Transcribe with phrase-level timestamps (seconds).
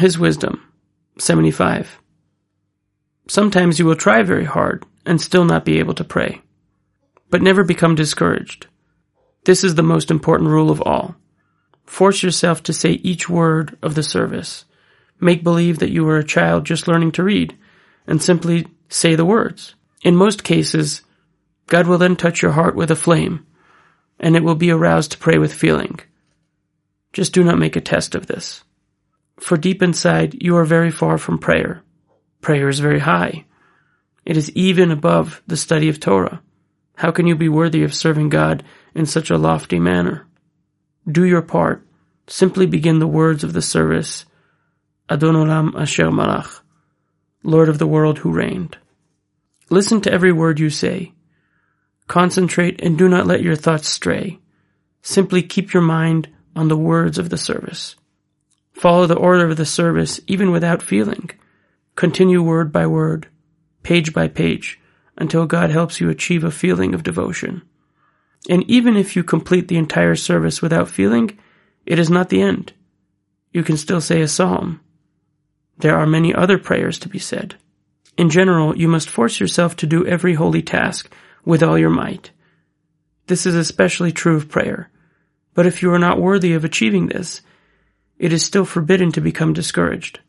[0.00, 0.66] His wisdom.
[1.18, 2.00] 75.
[3.28, 6.40] Sometimes you will try very hard and still not be able to pray.
[7.28, 8.66] But never become discouraged.
[9.44, 11.16] This is the most important rule of all.
[11.84, 14.64] Force yourself to say each word of the service.
[15.20, 17.54] Make believe that you are a child just learning to read
[18.06, 19.74] and simply say the words.
[20.02, 21.02] In most cases,
[21.66, 23.46] God will then touch your heart with a flame
[24.18, 26.00] and it will be aroused to pray with feeling.
[27.12, 28.64] Just do not make a test of this.
[29.40, 31.82] For deep inside, you are very far from prayer.
[32.40, 33.46] Prayer is very high.
[34.24, 36.42] It is even above the study of Torah.
[36.94, 38.62] How can you be worthy of serving God
[38.94, 40.26] in such a lofty manner?
[41.10, 41.86] Do your part.
[42.26, 44.26] Simply begin the words of the service.
[45.08, 46.60] Adon Olam Asher Malach,
[47.42, 48.76] Lord of the world who reigned.
[49.70, 51.12] Listen to every word you say.
[52.06, 54.38] Concentrate and do not let your thoughts stray.
[55.02, 57.96] Simply keep your mind on the words of the service.
[58.80, 61.28] Follow the order of the service even without feeling.
[61.96, 63.28] Continue word by word,
[63.82, 64.80] page by page,
[65.18, 67.60] until God helps you achieve a feeling of devotion.
[68.48, 71.38] And even if you complete the entire service without feeling,
[71.84, 72.72] it is not the end.
[73.52, 74.80] You can still say a psalm.
[75.76, 77.56] There are many other prayers to be said.
[78.16, 81.12] In general, you must force yourself to do every holy task
[81.44, 82.30] with all your might.
[83.26, 84.88] This is especially true of prayer.
[85.52, 87.42] But if you are not worthy of achieving this,
[88.20, 90.20] it is still forbidden to become discouraged.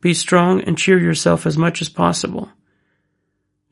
[0.00, 2.48] Be strong and cheer yourself as much as possible.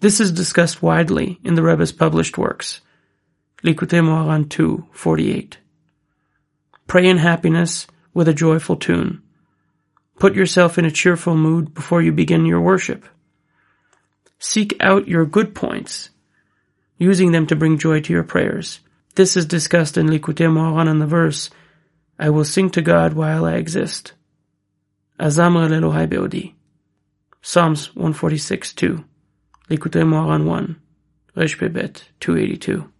[0.01, 2.81] This is discussed widely in the Rebbe's published works.
[3.63, 5.59] Likutei Moharan 2, 48.
[6.89, 9.23] Pray in happiness with a joyful tune.
[10.19, 13.07] Put yourself in a cheerful mood before you begin your worship.
[14.41, 16.11] Seek out your good points,
[16.99, 18.81] using them to bring joy to your prayers.
[19.15, 21.51] This is discussed in Likutei Moharan in the verse,
[22.19, 24.13] I will sing to God while I exist.
[25.19, 26.55] Azamra Elohai Beodi.
[27.43, 29.05] Psalms 146 2.
[29.69, 30.81] Likutei Moharan 1.
[31.37, 32.91] Resh 282.